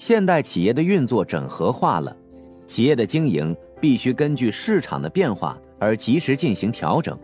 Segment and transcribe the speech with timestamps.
[0.00, 2.16] 现代企业的运作整合化了，
[2.66, 7.14] 企业的经营必须根据市场的变化而及时进行调整。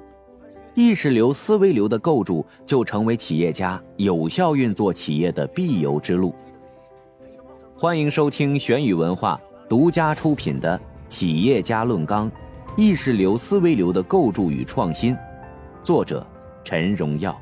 [0.75, 6.35] 意识流、思维流的构筑，就成为企业家有效运作企业的必由之路。
[7.75, 9.41] 欢迎收听玄宇文化
[9.71, 12.31] 独家出品的《企业家论纲：
[12.77, 15.15] 意识流、思维流的构筑与创新》，
[15.83, 16.25] 作者
[16.63, 17.35] 陈荣耀。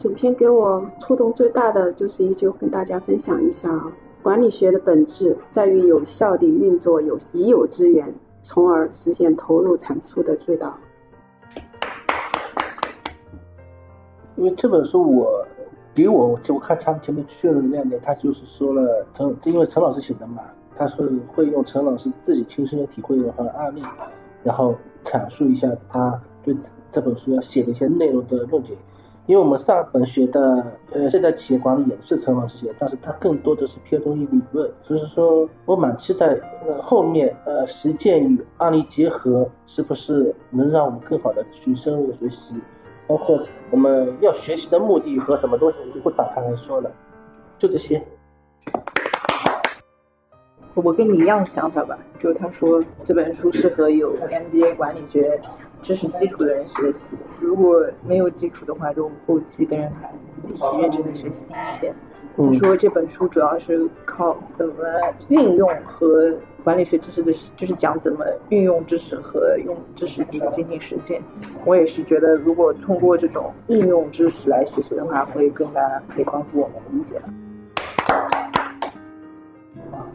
[0.00, 3.92] 整篇给我触动最大的就是一句，跟大家分享一下啊。
[4.22, 8.10] 管理学的本质在于有效地运作有已有资源，
[8.40, 10.74] 从而实现投入产出的最大。
[14.36, 15.46] 因为这本书我
[15.94, 20.44] 给我就我看他们前面确认的亮点，他就是说了陈，因为陈老师写的嘛，
[20.78, 20.96] 他是
[21.28, 23.82] 会用陈老师自己亲身的体会和案例，
[24.42, 24.74] 然后
[25.04, 26.56] 阐述一下他对
[26.90, 28.78] 这本书要写的一些内容的论点。
[29.26, 42.54] 因为我们上本学的呃现代企业管理也是陈老师写，但是它更多的是偏重于理论，所以说我蛮期待呃后面呃实践与案例结合，是不是能让我们更好的去深入的学习。
[43.06, 46.90] 包括我们要学习的目的和什么东西，我就不展开来说了，
[47.58, 48.02] 就这些。
[50.74, 55.38] 我跟你一样想法吧，就是他说这本书适合有 MBA 管理学
[55.82, 60.08] 知识基础的人学习，如果没有基础的话，就后期跟着他
[60.48, 61.94] 一起认真的学习一遍。
[62.36, 64.74] 他说这本书主要是靠怎么
[65.28, 66.34] 运用和。
[66.62, 71.18] 管理学知识的，就是讲怎么运用知识和用知识去进行实践。
[71.64, 75.80] 我也是觉得，如果通过这种应用知识来学习的话，会更加
[76.14, 77.18] 可以帮助我们理解。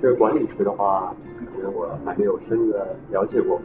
[0.05, 3.59] 这个管理学的话，可能我还没有深入的了解过，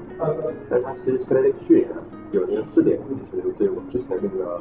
[0.71, 1.89] 但是它其实现在那个序言
[2.33, 4.59] 有那个四点，其实对我之前那个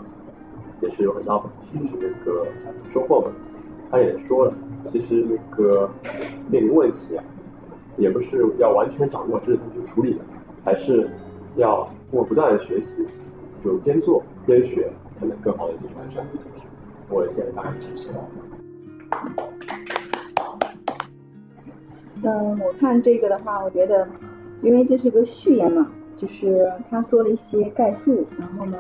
[0.82, 1.42] 也是有很大
[1.74, 2.46] 就是那个
[2.92, 3.32] 收获吧。
[3.90, 5.90] 他也说了，其实那个
[6.50, 7.24] 面临问题啊。
[7.96, 10.20] 也不是要完全掌握知识去处理的，
[10.66, 11.10] 还是
[11.56, 13.08] 要通过不断的学习，
[13.64, 16.28] 就边做边学，才能更好的进行完善。
[17.10, 19.59] 我现在大概是这样。
[22.24, 24.08] 嗯，我看这个的话，我觉得，
[24.62, 28.78] 因为这是个序言嘛，就是他说了一些概述，然后呢。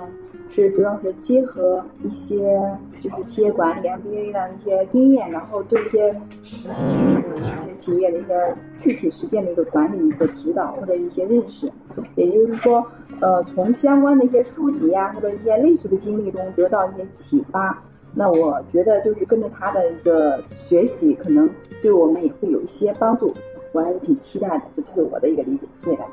[0.51, 2.59] 是主要是结合一些
[2.99, 6.11] 就是企业管理 MBA 的一些经验，然后对一些
[6.41, 6.87] 实际
[7.29, 11.71] 的一些企业的一些具体实践的一个管理的指导或者一些认识，
[12.15, 12.83] 也就是说，
[13.21, 17.83] 呃，从相关的一些书籍啊或者一些类似的经历中得到一些启发。
[18.13, 21.49] 那我觉得就是跟着他的一个学习，可能
[21.81, 23.33] 对我们也会有一些帮助。
[23.71, 25.67] 我还是挺期待的，这就是我的一个理解。
[25.77, 26.11] 谢谢大家。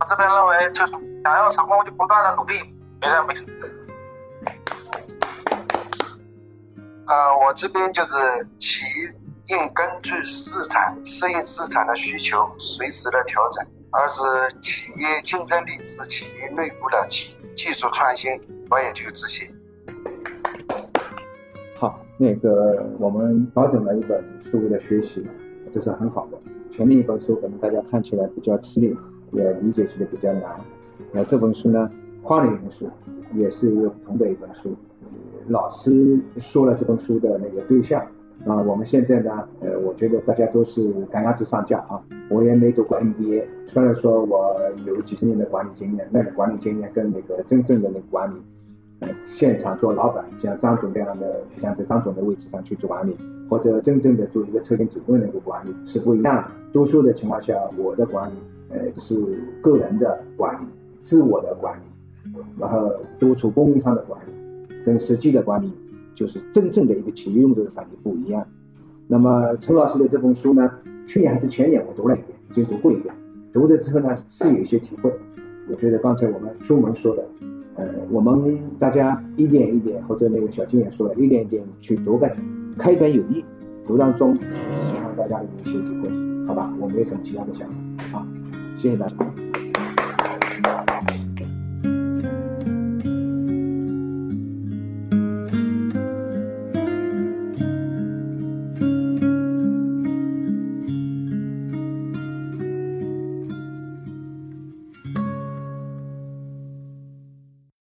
[0.00, 0.92] 我这边认为，就是
[1.22, 2.54] 想要成功，就不断的努力，
[3.00, 3.34] 别人没。
[7.06, 8.16] 呃，我这边就是
[8.58, 13.64] 企业应根据市场适应市场的需求，随时的调整。
[13.92, 14.22] 二是
[14.60, 18.32] 企业竞争力是企业内部的技技术创新，
[18.70, 19.48] 我也就有自信。
[21.76, 25.26] 好，那个我们调整了一本书的学习，
[25.72, 26.38] 这是很好的。
[26.70, 28.96] 前面一本书可能大家看起来比较吃力。
[29.32, 30.56] 也理解起来比较难。
[31.10, 31.90] 那这本书呢，
[32.22, 32.88] 换了一本书，
[33.32, 34.76] 也是一个不同的一本书。
[35.48, 38.06] 老师说了这本书的那个对象
[38.46, 42.02] 啊，我们现在呢，呃，我觉得大家都是赶鸭子上架啊。
[42.28, 44.56] 我也没读过 MBA，虽然说我
[44.86, 48.34] 有几十年的管理经验，那个管理经验跟那个真正的那个管理，
[49.00, 53.16] 呃，现场做老板，像张总这样的，像在张总的位置上去做管理，
[53.48, 56.50] 或者真正的做一个车间主任那个管理是不一样的。
[56.72, 58.34] 多数的情况下，我的管理。
[58.70, 59.14] 呃，是
[59.62, 60.66] 个人的管理，
[60.98, 62.90] 自我的管理，然后
[63.20, 65.72] 督促供应商的管理，跟实际的管理，
[66.14, 68.46] 就是真正的一个企业用作的管理不一样。
[69.06, 70.70] 那么陈老师的这本书呢，
[71.06, 73.14] 去年还是前年我读了一遍，已经读过一遍，
[73.52, 75.12] 读的之后呢是有一些体会。
[75.68, 77.24] 我觉得刚才我们书门说的，
[77.76, 82.36] 呃，我们大家一点一点，或者那个小金也说了，一点一点去读呗，
[82.78, 83.44] 开本有益，
[83.86, 86.10] 读当中希望大家有一些体会，
[86.46, 86.72] 好吧？
[86.80, 88.26] 我没什么其他的想法，好。
[88.76, 89.53] 谢谢大家。